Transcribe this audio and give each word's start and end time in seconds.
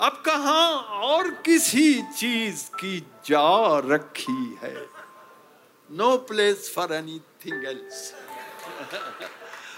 अब 0.00 0.22
कहा 0.26 0.68
और 1.06 1.30
किसी 1.30 2.02
चीज़ 2.02 2.70
की 2.70 3.00
जा 3.00 3.78
रखी 3.78 4.58
है? 4.62 4.88
No 5.90 6.16
place 6.16 6.72
for 6.74 6.92
anything 6.92 7.64
else 7.64 8.14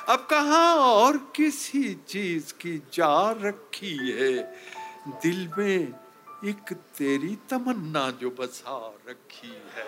अब 0.08 0.26
कहा 0.30 0.74
और 0.74 1.16
किसी 1.36 1.94
चीज़ 1.94 2.54
की 2.54 2.78
जा 2.78 3.30
रखी 3.30 4.12
है? 4.12 4.60
दिल 5.08 5.50
में 5.58 5.94
एक 6.44 6.72
तेरी 6.72 7.38
तमन्ना 7.50 8.10
जो 8.10 8.30
बसा 8.30 8.94
रखी 9.08 9.62
है। 9.76 9.86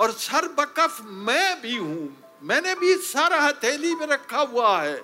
और 0.00 0.12
सर 0.12 0.48
बकफ 0.48 1.00
मैं 1.02 1.60
भी 1.60 1.76
हूँ। 1.76 2.16
मैंने 2.42 2.74
भी 2.74 2.94
सर 2.94 3.32
हथेली 3.32 3.94
में 3.94 4.06
रखा 4.06 4.40
हुआ 4.40 4.82
है। 4.82 4.96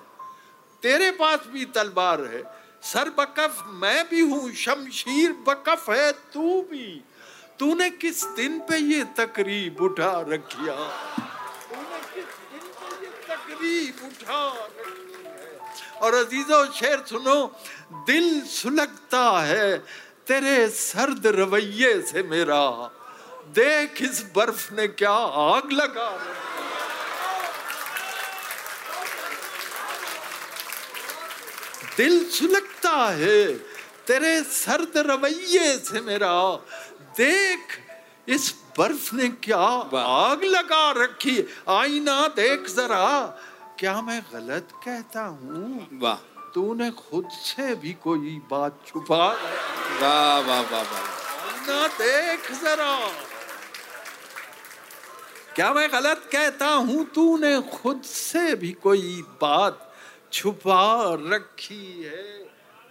तेरे 0.81 1.11
पास 1.11 1.39
भी 1.47 1.65
तलवार 1.65 2.21
है। 2.21 2.60
सर 2.83 3.09
बकफ, 3.09 3.63
मैं 3.73 4.09
भी 4.09 4.21
हूँ, 4.21 4.51
शमशीर 4.53 5.31
बकफ 5.47 5.89
है, 5.89 6.11
तू 6.11 6.61
भी। 6.71 7.01
तूने 7.59 7.89
किस 7.91 8.23
दिन 8.35 8.59
पे 8.59 8.77
ये 8.77 9.03
तकरीब 9.17 9.81
उठा 9.81 10.13
रखिया 10.29 10.73
तूने 10.73 11.99
किस 12.13 12.31
दिन 12.51 12.65
पे 12.77 12.87
ये 13.03 13.11
तकरीब 13.27 14.05
उठा 14.05 14.47
रखी 14.47 15.99
और 16.01 16.13
अजीजो, 16.15 16.65
शेर 16.73 17.03
सुनो, 17.07 17.35
दिल 18.07 18.41
सुलगता 18.49 19.25
है, 19.41 19.77
तेरे 20.27 20.67
सर्द 20.69 21.27
रवैये 21.27 22.01
से 22.01 22.23
मेरा। 22.23 22.63
देख 23.53 24.01
इस 24.01 24.23
बर्फ़ 24.35 24.73
ने 24.73 24.87
क्या 24.87 25.11
आग 25.11 25.71
लगा 25.71 26.09
दिल 31.97 32.23
सुलगता 32.29 33.09
है 33.09 33.53
तेरे 34.07 34.41
सर्द 34.43 34.97
रवैये 34.97 35.77
से 35.77 36.01
मेरा। 36.01 36.55
देख 37.17 37.79
इस 38.27 38.53
बर्फ़ 38.77 39.15
ने 39.15 39.27
क्या 39.27 39.57
आग 39.97 40.43
लगा 40.43 40.91
रखी 40.91 41.37
आईना 41.69 42.27
देख 42.27 42.67
जरा 42.69 43.07
क्या 43.79 44.01
मैं 44.01 44.21
गलत 44.33 44.67
कहता 44.85 45.21
हूँ? 45.21 45.87
वाह। 45.93 46.15
तूने 46.53 46.91
खुद 46.91 47.29
से 47.29 47.75
भी 47.75 47.93
कोई 47.93 48.41
बात 48.51 48.79
छुपा 48.87 49.27
वाह 49.27 50.39
वाह 50.39 50.61
वाह 50.61 50.81
वाह। 50.81 51.67
ना 51.67 51.87
देख 51.87 52.51
जरा। 52.51 52.95
क्या 55.55 55.73
मैं 55.73 55.89
गलत 55.91 56.29
कहता 56.31 56.67
हूँ? 56.67 57.05
तूने 57.05 57.61
खुद 57.61 58.01
से 58.01 58.55
भी 58.55 58.71
कोई 58.71 59.21
बात 59.41 59.90
छुपा 60.33 60.83
रखी 61.33 62.03
है। 62.03 62.29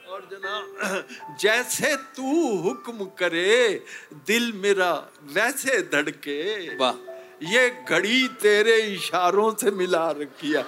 और 0.09 0.29
जना 0.31 1.37
जैसे 1.41 1.95
तू 2.17 2.33
हुक्म 2.63 3.05
करे 3.19 3.85
दिल 4.27 4.53
मेरा 4.53 4.93
वैसे 5.35 5.81
धड़के। 5.93 6.41
वाह। 6.77 7.09
ये 7.53 7.69
घड़ी 7.89 8.27
तेरे 8.43 8.77
इशारों 8.95 9.51
से 9.61 9.71
मिला 9.71 10.11
रखी 10.11 10.53
है। 10.53 10.65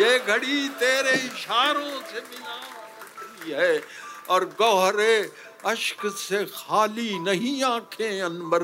ये 0.00 0.18
घड़ी 0.18 0.68
तेरे 0.80 1.12
इशारों 1.12 1.90
से 2.10 2.20
मिला 2.20 2.56
रखी 2.56 3.52
है। 3.52 3.80
और 4.30 4.44
गौहरे 4.58 5.14
अश्क 5.66 6.06
से 6.16 6.44
खाली 6.44 7.18
नहीं 7.18 7.62
आँखें 7.64 8.20
अनबर 8.22 8.62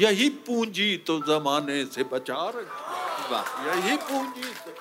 यही 0.00 0.28
पूंजी 0.46 0.96
तो 1.06 1.18
जमाने 1.28 1.84
से 1.84 2.02
बचा 2.12 2.48
रखी 2.56 3.32
वाह। 3.32 3.66
यही 3.68 3.96
पूंजी 3.96 4.42
से 4.42 4.74